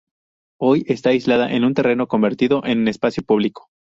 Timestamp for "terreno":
1.75-2.07